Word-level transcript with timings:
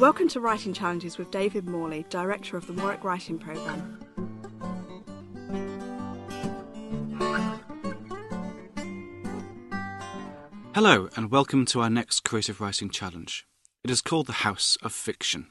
Welcome 0.00 0.28
to 0.28 0.40
Writing 0.40 0.72
Challenges 0.72 1.18
with 1.18 1.30
David 1.30 1.68
Morley, 1.68 2.06
Director 2.08 2.56
of 2.56 2.66
the 2.66 2.72
Warwick 2.72 3.04
Writing 3.04 3.38
Programme. 3.38 3.98
Hello, 10.74 11.10
and 11.16 11.30
welcome 11.30 11.66
to 11.66 11.82
our 11.82 11.90
next 11.90 12.20
Creative 12.20 12.58
Writing 12.62 12.88
Challenge. 12.88 13.46
It 13.84 13.90
is 13.90 14.00
called 14.00 14.26
the 14.26 14.32
House 14.32 14.78
of 14.82 14.94
Fiction. 14.94 15.48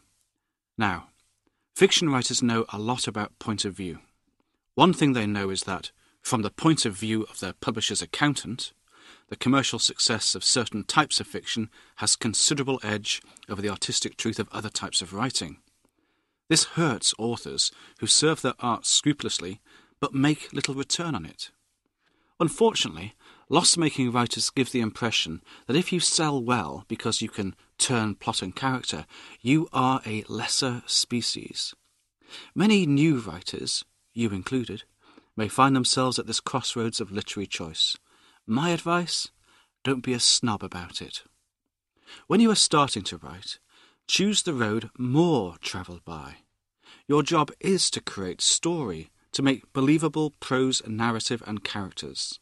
Now, 0.80 1.10
fiction 1.76 2.10
writers 2.10 2.42
know 2.42 2.66
a 2.74 2.80
lot 2.80 3.08
about 3.08 3.38
point 3.38 3.66
of 3.66 3.76
view. 3.76 4.00
One 4.74 4.94
thing 4.94 5.14
they 5.14 5.28
know 5.28 5.52
is 5.52 5.66
that, 5.66 5.92
from 6.24 6.42
the 6.42 6.50
point 6.50 6.88
of 6.88 6.94
view 6.94 7.22
of 7.30 7.40
their 7.40 7.54
publisher's 7.54 8.02
accountant, 8.02 8.74
the 9.30 9.36
commercial 9.36 9.80
success 9.80 10.36
of 10.36 10.44
certain 10.44 10.84
types 10.84 11.20
of 11.20 11.28
fiction 11.28 11.70
has 11.98 12.16
considerable 12.16 12.80
edge 12.84 13.22
over 13.48 13.62
the 13.62 13.70
artistic 13.70 14.18
truth 14.18 14.40
of 14.40 14.50
other 14.52 14.70
types 14.70 15.02
of 15.02 15.14
writing. 15.14 15.58
This 16.50 16.64
hurts 16.66 17.14
authors 17.20 17.72
who 18.00 18.08
serve 18.08 18.42
their 18.42 18.56
art 18.60 18.86
scrupulously 18.86 19.62
but 20.00 20.14
make 20.14 20.52
little 20.54 20.74
return 20.74 21.14
on 21.14 21.26
it. 21.26 21.52
Unfortunately, 22.40 23.16
loss 23.50 23.78
making 23.78 24.12
writers 24.12 24.50
give 24.50 24.72
the 24.72 24.82
impression 24.82 25.42
that 25.68 25.76
if 25.76 25.92
you 25.92 26.00
sell 26.00 26.42
well 26.42 26.86
because 26.88 27.22
you 27.22 27.30
can 27.30 27.56
turn 27.78 28.16
plot 28.16 28.42
and 28.42 28.56
character, 28.56 29.06
you 29.42 29.68
are 29.74 30.02
a 30.06 30.24
lesser 30.28 30.82
species. 30.86 31.76
Many 32.56 32.86
new 32.86 33.20
writers, 33.20 33.84
you 34.14 34.30
included, 34.30 34.84
may 35.36 35.48
find 35.48 35.76
themselves 35.76 36.18
at 36.18 36.28
this 36.28 36.40
crossroads 36.40 37.00
of 37.00 37.12
literary 37.12 37.48
choice. 37.48 37.98
My 38.52 38.72
advice 38.72 39.28
don't 39.84 40.02
be 40.02 40.14
a 40.14 40.20
snob 40.20 40.64
about 40.64 41.04
it. 41.04 41.22
When 42.26 42.40
you 42.40 42.50
are 42.50 42.56
starting 42.56 43.04
to 43.04 43.18
write, 43.18 43.60
choose 44.08 44.42
the 44.42 44.56
road 44.56 44.90
more 44.98 45.58
travelled 45.62 46.04
by. 46.04 46.38
Your 47.08 47.22
job 47.22 47.52
is 47.60 47.92
to 47.92 48.02
create 48.02 48.42
story 48.42 49.12
to 49.34 49.44
make 49.44 49.72
believable 49.72 50.34
prose, 50.40 50.82
narrative, 50.88 51.44
and 51.46 51.64
characters. 51.64 52.40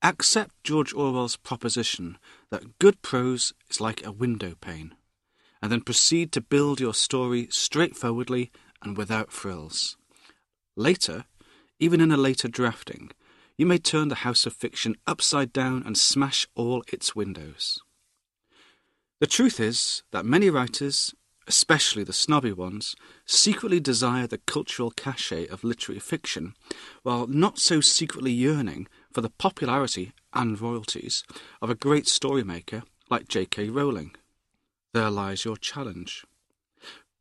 Accept 0.00 0.54
George 0.62 0.94
Orwell's 0.94 1.36
proposition 1.36 2.16
that 2.52 2.78
good 2.78 3.02
prose 3.02 3.52
is 3.68 3.80
like 3.80 4.06
a 4.06 4.12
window 4.12 4.54
pane, 4.60 4.94
and 5.60 5.72
then 5.72 5.80
proceed 5.80 6.30
to 6.30 6.40
build 6.40 6.78
your 6.78 6.94
story 6.94 7.48
straightforwardly 7.50 8.52
and 8.80 8.96
without 8.96 9.32
frills. 9.32 9.96
Later, 10.76 11.24
even 11.80 12.00
in 12.00 12.12
a 12.12 12.16
later 12.16 12.46
drafting, 12.46 13.10
you 13.56 13.66
may 13.66 13.78
turn 13.78 14.08
the 14.08 14.16
house 14.16 14.46
of 14.46 14.52
fiction 14.52 14.96
upside 15.06 15.52
down 15.52 15.82
and 15.84 15.96
smash 15.96 16.46
all 16.54 16.82
its 16.92 17.14
windows. 17.14 17.80
The 19.20 19.26
truth 19.26 19.60
is 19.60 20.02
that 20.12 20.24
many 20.24 20.48
writers, 20.48 21.14
especially 21.46 22.04
the 22.04 22.12
snobby 22.12 22.52
ones, 22.52 22.96
secretly 23.26 23.78
desire 23.78 24.26
the 24.26 24.38
cultural 24.38 24.90
cachet 24.90 25.46
of 25.48 25.62
literary 25.62 26.00
fiction, 26.00 26.54
while 27.02 27.26
not 27.26 27.58
so 27.58 27.80
secretly 27.80 28.32
yearning 28.32 28.88
for 29.12 29.20
the 29.20 29.30
popularity 29.30 30.12
and 30.32 30.60
royalties 30.60 31.24
of 31.60 31.68
a 31.68 31.74
great 31.74 32.06
storymaker 32.06 32.82
like 33.10 33.28
J.K. 33.28 33.68
Rowling. 33.68 34.12
There 34.94 35.10
lies 35.10 35.44
your 35.44 35.56
challenge. 35.56 36.24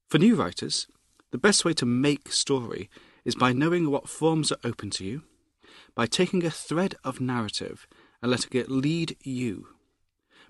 For 0.07 0.19
new 0.19 0.35
writers, 0.35 0.87
the 1.31 1.37
best 1.37 1.65
way 1.65 1.73
to 1.73 1.85
make 1.85 2.31
story 2.31 2.89
is 3.25 3.35
by 3.35 3.53
knowing 3.53 3.91
what 3.91 4.09
forms 4.09 4.51
are 4.51 4.57
open 4.63 4.89
to 4.91 5.03
you, 5.03 5.23
by 5.99 6.05
taking 6.05 6.45
a 6.45 6.49
thread 6.49 6.95
of 7.03 7.19
narrative 7.19 7.85
and 8.21 8.31
letting 8.31 8.57
it 8.57 8.71
lead 8.71 9.17
you, 9.21 9.67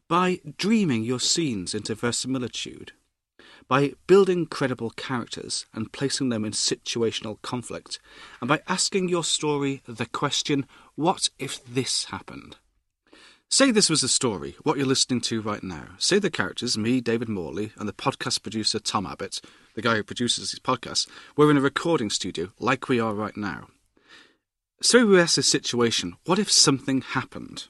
by 0.08 0.40
dreaming 0.58 1.02
your 1.02 1.20
scenes 1.20 1.74
into 1.74 1.96
verisimilitude, 1.96 2.92
by 3.68 3.94
building 4.06 4.46
credible 4.46 4.92
characters 4.92 5.66
and 5.74 5.92
placing 5.92 6.30
them 6.30 6.46
in 6.46 6.52
situational 6.52 7.42
conflict, 7.42 7.98
and 8.40 8.48
by 8.48 8.62
asking 8.68 9.10
your 9.10 9.24
story 9.24 9.82
the 9.88 10.06
question, 10.06 10.68
what 10.94 11.32
if 11.40 11.66
this 11.66 12.04
happened? 12.04 12.58
Say 13.50 13.72
this 13.72 13.90
was 13.90 14.04
a 14.04 14.08
story, 14.08 14.56
what 14.62 14.78
you're 14.78 14.86
listening 14.86 15.22
to 15.22 15.42
right 15.42 15.64
now. 15.64 15.96
Say 15.98 16.20
the 16.20 16.30
characters, 16.30 16.78
me, 16.78 17.02
David 17.02 17.28
Morley, 17.28 17.72
and 17.76 17.90
the 17.90 17.94
podcast 17.94 18.44
producer 18.44 18.78
Tom 18.78 19.08
Abbott, 19.08 19.42
the 19.74 19.82
guy 19.82 19.96
who 19.96 20.04
produces 20.04 20.52
these 20.52 20.60
podcasts, 20.60 21.08
were 21.36 21.50
in 21.50 21.58
a 21.58 21.62
recording 21.62 22.12
studio 22.12 22.50
like 22.60 22.88
we 22.88 23.00
are 23.00 23.16
right 23.16 23.36
now. 23.36 23.70
This 24.82 25.48
situation, 25.48 26.16
what 26.26 26.40
if 26.40 26.52
something 26.52 27.02
happened? 27.02 27.68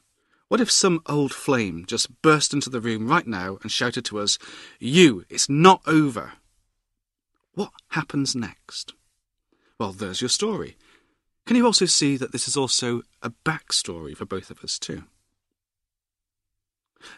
What 0.48 0.62
if 0.62 0.72
some 0.72 1.02
old 1.06 1.34
flame 1.34 1.86
just 1.88 2.22
burst 2.22 2.54
into 2.54 2.70
the 2.70 2.82
room 2.82 3.08
right 3.08 3.26
now 3.26 3.58
and 3.62 3.72
shouted 3.72 4.06
to 4.06 4.20
us, 4.20 4.38
You, 4.80 5.26
it's 5.30 5.50
not 5.50 5.82
over? 5.86 6.34
What 7.54 7.72
happens 7.90 8.36
next? 8.36 8.94
Well, 9.80 9.92
there's 9.92 10.22
your 10.22 10.30
story. 10.30 10.76
Can 11.46 11.56
you 11.56 11.66
also 11.66 11.86
see 11.86 12.18
that 12.18 12.32
this 12.32 12.48
is 12.48 12.56
also 12.56 13.02
a 13.22 13.32
backstory 13.32 14.16
for 14.16 14.26
both 14.26 14.50
of 14.50 14.64
us, 14.64 14.78
too? 14.78 15.04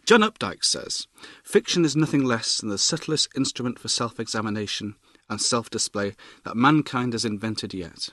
John 0.06 0.22
Updike 0.22 0.64
says 0.64 1.08
fiction 1.44 1.86
is 1.86 1.96
nothing 1.96 2.24
less 2.24 2.60
than 2.60 2.70
the 2.70 2.78
subtlest 2.78 3.30
instrument 3.36 3.80
for 3.80 3.88
self 3.88 4.20
examination 4.20 4.96
and 5.30 5.42
self 5.42 5.70
display 5.70 6.16
that 6.44 6.56
mankind 6.56 7.14
has 7.14 7.26
invented 7.26 7.74
yet. 7.74 8.10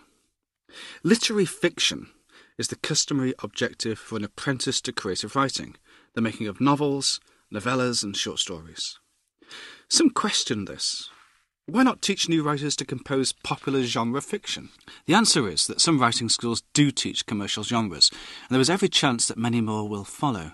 Literary 1.03 1.45
fiction 1.45 2.09
is 2.57 2.69
the 2.69 2.77
customary 2.77 3.35
objective 3.41 3.99
for 3.99 4.17
an 4.17 4.25
apprentice 4.25 4.81
to 4.83 4.93
creative 4.93 5.37
writing, 5.37 5.77
the 6.15 6.21
making 6.21 6.47
of 6.47 6.61
novels, 6.61 7.21
novellas, 7.53 8.03
and 8.03 8.17
short 8.17 8.39
stories. 8.39 8.99
Some 9.89 10.11
question 10.11 10.65
this. 10.65 11.09
Why 11.67 11.83
not 11.83 12.01
teach 12.01 12.29
new 12.29 12.43
writers 12.43 12.75
to 12.77 12.87
compose 12.87 13.33
popular 13.33 13.83
genre 13.83 14.23
fiction? 14.23 14.71
The 15.07 15.15
answer 15.15 15.47
is 15.49 15.67
that 15.67 15.81
some 15.81 15.99
writing 15.99 16.29
schools 16.29 16.63
do 16.73 16.91
teach 16.91 17.27
commercial 17.27 17.63
genres, 17.63 18.11
and 18.11 18.55
there 18.55 18.61
is 18.61 18.71
every 18.71 18.89
chance 18.89 19.27
that 19.27 19.39
many 19.39 19.61
more 19.61 19.89
will 19.89 20.05
follow. 20.05 20.53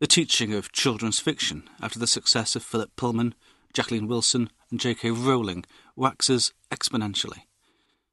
The 0.00 0.06
teaching 0.06 0.52
of 0.52 0.72
children's 0.72 1.20
fiction, 1.20 1.68
after 1.80 1.98
the 1.98 2.06
success 2.06 2.56
of 2.56 2.64
Philip 2.64 2.90
Pullman, 2.96 3.34
Jacqueline 3.72 4.08
Wilson, 4.08 4.50
and 4.70 4.80
J.K. 4.80 5.10
Rowling, 5.12 5.64
waxes 5.94 6.52
exponentially. 6.72 7.42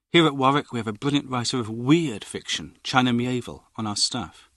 Here 0.10 0.26
at 0.26 0.38
Warwick, 0.38 0.72
we 0.72 0.80
have 0.80 0.88
a 0.88 0.94
brilliant 0.94 1.30
writer 1.30 1.60
of 1.60 1.70
weird 1.70 2.24
fiction, 2.24 2.78
China 2.82 3.12
Miéville, 3.12 3.64
on 3.76 3.86
our 3.86 3.98
staff. 3.98 4.50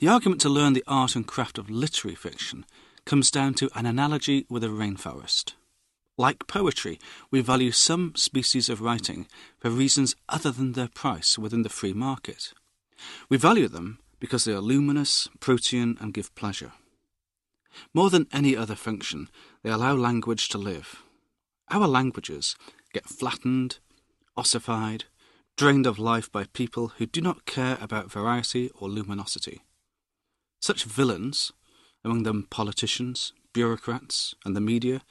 The 0.00 0.08
argument 0.08 0.40
to 0.40 0.48
learn 0.48 0.72
the 0.72 0.82
art 0.88 1.14
and 1.14 1.24
craft 1.24 1.56
of 1.56 1.70
literary 1.70 2.16
fiction 2.16 2.66
comes 3.04 3.30
down 3.30 3.54
to 3.54 3.70
an 3.76 3.86
analogy 3.86 4.44
with 4.48 4.64
a 4.64 4.68
rainforest. 4.68 5.52
Like 6.18 6.48
poetry, 6.48 6.98
we 7.30 7.42
value 7.42 7.70
some 7.70 8.12
species 8.16 8.68
of 8.68 8.80
writing 8.80 9.28
for 9.60 9.70
reasons 9.70 10.16
other 10.28 10.50
than 10.50 10.72
their 10.72 10.88
price 10.88 11.38
within 11.38 11.62
the 11.62 11.68
free 11.68 11.92
market. 11.92 12.52
We 13.28 13.36
value 13.36 13.68
them 13.68 14.00
because 14.18 14.44
they 14.44 14.52
are 14.52 14.60
luminous, 14.60 15.28
protean, 15.38 15.96
and 16.00 16.12
give 16.12 16.34
pleasure. 16.34 16.72
More 17.92 18.10
than 18.10 18.26
any 18.32 18.56
other 18.56 18.74
function, 18.74 19.28
they 19.62 19.70
allow 19.70 19.94
language 19.94 20.48
to 20.50 20.58
live. 20.58 21.04
Our 21.70 21.86
languages 21.86 22.56
get 22.92 23.08
flattened, 23.08 23.78
ossified, 24.36 25.04
drained 25.56 25.86
of 25.86 25.98
life 25.98 26.30
by 26.30 26.44
people 26.44 26.88
who 26.98 27.06
do 27.06 27.20
not 27.20 27.46
care 27.46 27.78
about 27.80 28.10
variety 28.10 28.70
or 28.74 28.88
luminosity. 28.88 29.62
Such 30.60 30.84
villains, 30.84 31.52
among 32.04 32.22
them 32.22 32.46
politicians, 32.50 33.32
bureaucrats, 33.52 34.34
and 34.44 34.56
the 34.56 34.60
media, 34.60 35.02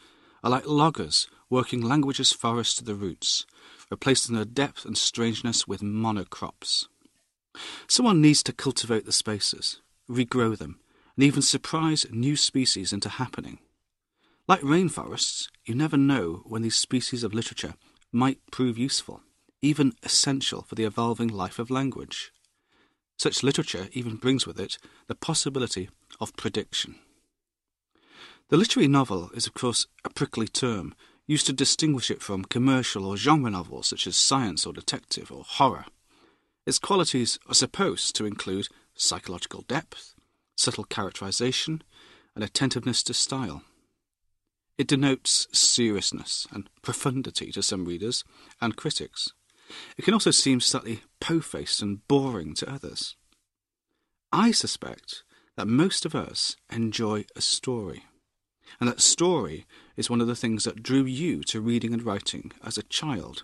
are 0.43 0.51
like 0.51 0.67
loggers 0.67 1.27
working 1.49 1.81
language's 1.81 2.31
forest 2.31 2.77
to 2.77 2.83
the 2.83 2.95
roots, 2.95 3.45
replacing 3.89 4.35
their 4.35 4.45
depth 4.45 4.85
and 4.85 4.97
strangeness 4.97 5.67
with 5.67 5.81
monocrops. 5.81 6.87
Someone 7.87 8.21
needs 8.21 8.41
to 8.43 8.53
cultivate 8.53 9.05
the 9.05 9.11
spaces, 9.11 9.79
regrow 10.09 10.57
them, 10.57 10.79
and 11.15 11.23
even 11.23 11.41
surprise 11.41 12.05
new 12.11 12.35
species 12.35 12.91
into 12.91 13.07
happening. 13.07 13.59
Like 14.47 14.61
rainforests, 14.61 15.47
you 15.63 15.75
never 15.75 15.95
know 15.95 16.41
when 16.45 16.63
these 16.63 16.75
species 16.75 17.23
of 17.23 17.33
literature 17.33 17.75
might 18.13 18.39
prove 18.51 18.77
useful, 18.77 19.21
even 19.61 19.93
essential 20.03 20.61
for 20.61 20.75
the 20.75 20.85
evolving 20.85 21.27
life 21.27 21.59
of 21.59 21.69
language. 21.69 22.31
Such 23.17 23.43
literature 23.43 23.89
even 23.91 24.15
brings 24.15 24.45
with 24.47 24.59
it 24.59 24.77
the 25.07 25.15
possibility 25.15 25.89
of 26.21 26.35
prediction. 26.37 26.95
The 28.49 28.57
literary 28.57 28.87
novel 28.87 29.31
is, 29.33 29.47
of 29.47 29.53
course, 29.53 29.87
a 30.05 30.09
prickly 30.09 30.47
term 30.47 30.93
used 31.25 31.45
to 31.47 31.53
distinguish 31.53 32.11
it 32.11 32.21
from 32.21 32.45
commercial 32.45 33.05
or 33.05 33.17
genre 33.17 33.49
novels 33.49 33.87
such 33.87 34.05
as 34.05 34.17
science 34.17 34.65
or 34.65 34.73
detective 34.73 35.31
or 35.31 35.43
horror. 35.45 35.85
Its 36.65 36.79
qualities 36.79 37.39
are 37.47 37.53
supposed 37.53 38.15
to 38.15 38.25
include 38.25 38.67
psychological 38.95 39.61
depth, 39.67 40.13
subtle 40.55 40.83
characterization, 40.83 41.81
and 42.35 42.43
attentiveness 42.43 43.03
to 43.03 43.13
style. 43.13 43.63
It 44.77 44.87
denotes 44.87 45.47
seriousness 45.51 46.47
and 46.51 46.69
profundity 46.81 47.51
to 47.51 47.61
some 47.61 47.85
readers 47.85 48.23
and 48.59 48.75
critics. 48.75 49.29
It 49.97 50.03
can 50.03 50.13
also 50.13 50.31
seem 50.31 50.59
slightly 50.59 51.03
po 51.19 51.39
faced 51.41 51.81
and 51.81 52.07
boring 52.07 52.53
to 52.55 52.71
others. 52.71 53.15
I 54.31 54.51
suspect 54.51 55.23
that 55.55 55.67
most 55.67 56.05
of 56.05 56.15
us 56.15 56.55
enjoy 56.71 57.25
a 57.35 57.41
story. 57.41 58.05
and 58.79 58.89
that 58.89 59.01
story 59.01 59.65
is 59.95 60.09
one 60.09 60.21
of 60.21 60.27
the 60.27 60.35
things 60.35 60.63
that 60.63 60.83
drew 60.83 61.03
you 61.05 61.43
to 61.43 61.61
reading 61.61 61.93
and 61.93 62.03
writing 62.03 62.51
as 62.63 62.77
a 62.77 62.83
child. 62.83 63.43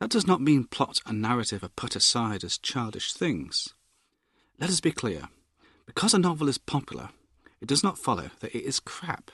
That 0.00 0.10
does 0.10 0.26
not 0.26 0.40
mean 0.40 0.64
plot 0.64 1.00
and 1.06 1.20
narrative 1.20 1.62
are 1.62 1.68
put 1.68 1.94
aside 1.94 2.42
as 2.42 2.58
childish 2.58 3.12
things. 3.12 3.74
Let 4.58 4.70
us 4.70 4.80
be 4.80 4.92
clear 4.92 5.28
because 5.86 6.14
a 6.14 6.18
novel 6.18 6.48
is 6.48 6.58
popular, 6.58 7.10
it 7.60 7.68
does 7.68 7.82
not 7.84 7.98
follow 7.98 8.30
that 8.40 8.54
it 8.54 8.64
is 8.64 8.80
crap. 8.80 9.30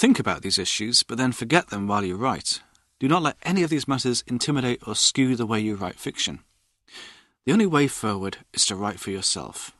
Think 0.00 0.18
about 0.18 0.40
these 0.40 0.58
issues, 0.58 1.02
but 1.02 1.18
then 1.18 1.30
forget 1.30 1.68
them 1.68 1.86
while 1.86 2.02
you 2.02 2.16
write. 2.16 2.62
Do 2.98 3.06
not 3.06 3.20
let 3.20 3.36
any 3.42 3.62
of 3.62 3.68
these 3.68 3.86
matters 3.86 4.24
intimidate 4.26 4.80
or 4.86 4.94
skew 4.94 5.36
the 5.36 5.44
way 5.44 5.60
you 5.60 5.74
write 5.74 6.00
fiction. 6.00 6.38
The 7.44 7.52
only 7.52 7.66
way 7.66 7.86
forward 7.86 8.38
is 8.54 8.64
to 8.64 8.76
write 8.76 8.98
for 8.98 9.10
yourself. 9.10 9.72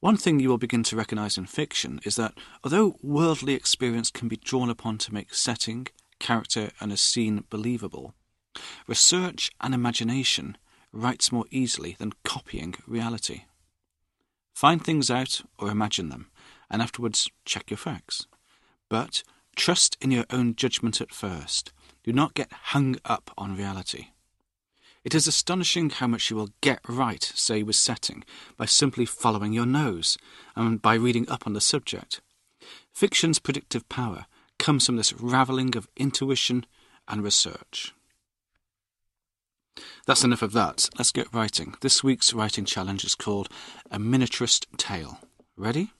One 0.00 0.16
thing 0.16 0.40
you 0.40 0.48
will 0.48 0.58
begin 0.58 0.82
to 0.82 0.96
recognize 0.96 1.38
in 1.38 1.46
fiction 1.46 2.00
is 2.02 2.16
that 2.16 2.36
although 2.64 2.96
worldly 3.00 3.54
experience 3.54 4.10
can 4.10 4.26
be 4.26 4.38
drawn 4.38 4.70
upon 4.70 4.98
to 4.98 5.14
make 5.14 5.32
setting, 5.32 5.86
character, 6.18 6.72
and 6.80 6.90
a 6.90 6.96
scene 6.96 7.44
believable, 7.48 8.14
research 8.88 9.52
and 9.60 9.72
imagination 9.72 10.58
writes 10.92 11.30
more 11.30 11.44
easily 11.52 11.94
than 12.00 12.12
copying 12.24 12.74
reality. 12.88 13.42
Find 14.52 14.84
things 14.84 15.12
out 15.12 15.42
or 15.60 15.70
imagine 15.70 16.08
them, 16.08 16.28
and 16.68 16.82
afterwards 16.82 17.30
check 17.44 17.70
your 17.70 17.78
facts. 17.78 18.26
But 18.88 19.22
trust 19.56 19.96
in 20.00 20.10
your 20.10 20.24
own 20.30 20.54
judgment 20.54 21.00
at 21.00 21.12
first. 21.12 21.72
Do 22.04 22.12
not 22.12 22.34
get 22.34 22.52
hung 22.52 22.96
up 23.04 23.30
on 23.36 23.56
reality. 23.56 24.08
It 25.04 25.14
is 25.14 25.26
astonishing 25.26 25.90
how 25.90 26.06
much 26.06 26.30
you 26.30 26.36
will 26.36 26.50
get 26.60 26.80
right, 26.88 27.22
say, 27.22 27.62
with 27.62 27.76
setting, 27.76 28.24
by 28.56 28.66
simply 28.66 29.06
following 29.06 29.52
your 29.52 29.66
nose 29.66 30.18
and 30.56 30.82
by 30.82 30.94
reading 30.94 31.28
up 31.28 31.46
on 31.46 31.52
the 31.52 31.60
subject. 31.60 32.20
Fiction's 32.92 33.38
predictive 33.38 33.88
power 33.88 34.26
comes 34.58 34.86
from 34.86 34.96
this 34.96 35.12
ravelling 35.14 35.76
of 35.76 35.88
intuition 35.96 36.66
and 37.06 37.22
research. 37.22 37.94
That's 40.06 40.24
enough 40.24 40.42
of 40.42 40.52
that. 40.52 40.88
Let's 40.98 41.12
get 41.12 41.32
writing. 41.32 41.74
This 41.80 42.02
week's 42.02 42.34
writing 42.34 42.64
challenge 42.64 43.04
is 43.04 43.14
called 43.14 43.48
A 43.90 43.98
Miniaturist 43.98 44.66
Tale. 44.76 45.20
Ready? 45.56 45.92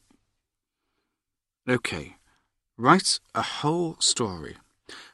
Okay. 1.69 2.18
Write 2.81 3.19
a 3.35 3.43
whole 3.43 3.97
story 3.99 4.57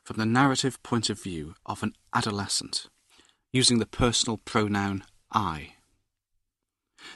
from 0.02 0.18
the 0.18 0.26
narrative 0.26 0.82
point 0.82 1.08
of 1.08 1.22
view 1.22 1.54
of 1.64 1.82
an 1.82 1.94
adolescent 2.12 2.88
using 3.54 3.78
the 3.78 3.86
personal 3.86 4.36
pronoun 4.36 5.02
I. 5.32 5.72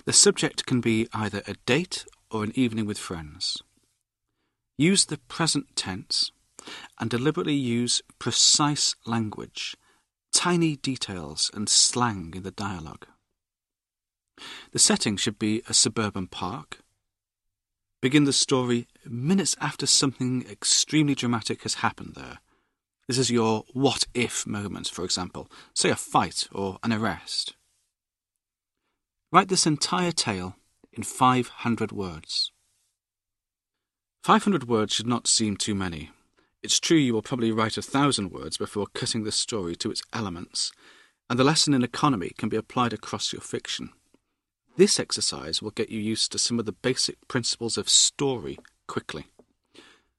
The 0.07 0.15
subject 0.15 0.65
can 0.65 0.81
be 0.81 1.07
either 1.13 1.43
a 1.47 1.53
date 1.67 2.07
or 2.31 2.45
an 2.45 2.53
evening 2.55 2.87
with 2.87 2.97
friends. 2.99 3.63
Use 4.79 5.05
the 5.05 5.19
present 5.19 5.77
tense 5.77 6.33
and 6.99 7.11
deliberately 7.11 7.55
use 7.55 8.01
precise 8.19 8.95
language, 9.05 9.77
tiny 10.33 10.77
details, 10.77 11.51
and 11.53 11.69
slang 11.69 12.33
in 12.35 12.43
the 12.43 12.51
dialogue. 12.51 13.07
The 14.73 14.79
setting 14.79 15.19
should 15.19 15.39
be 15.39 15.61
a 15.69 15.75
suburban 15.75 16.27
park. 16.27 16.79
Begin 18.01 18.25
the 18.25 18.33
story 18.33 18.87
minutes 19.05 19.57
after 19.61 19.87
something 19.87 20.45
extremely 20.51 21.15
dramatic 21.15 21.63
has 21.63 21.75
happened 21.75 22.15
there 22.15 22.39
this 23.09 23.17
is 23.17 23.31
your 23.31 23.65
what 23.73 24.05
if 24.13 24.47
moment, 24.47 24.89
for 24.89 25.03
example, 25.03 25.51
say 25.73 25.89
a 25.89 25.97
fight 25.97 26.47
or 26.53 26.79
an 26.83 26.93
arrest. 26.93 27.57
Write 29.33 29.49
this 29.49 29.67
entire 29.67 30.13
tale 30.13 30.57
in 30.93 31.03
500 31.03 31.91
words. 31.91 32.53
500 34.23 34.69
words 34.69 34.93
should 34.93 35.07
not 35.07 35.27
seem 35.27 35.57
too 35.57 35.75
many. 35.75 36.11
It's 36.63 36.79
true 36.79 36.99
you 36.99 37.15
will 37.15 37.23
probably 37.23 37.51
write 37.51 37.79
a 37.79 37.83
thousand 37.83 38.31
words 38.31 38.59
before 38.59 38.89
cutting 38.93 39.25
the 39.25 39.33
story 39.33 39.75
to 39.77 39.91
its 39.91 40.03
elements, 40.13 40.71
and 41.31 41.39
the 41.39 41.45
lesson 41.45 41.73
in 41.73 41.83
economy 41.83 42.33
can 42.37 42.51
be 42.51 42.59
applied 42.59 42.93
across 42.93 43.33
your 43.33 43.41
fiction. 43.41 43.91
This 44.79 44.99
exercise 45.01 45.61
will 45.61 45.73
get 45.73 45.91
you 45.91 45.99
used 45.99 46.31
to 46.31 46.39
some 46.39 46.61
of 46.61 46.65
the 46.65 46.71
basic 46.71 47.27
principles 47.27 47.77
of 47.77 47.89
story 47.89 48.61
quickly. 48.87 49.25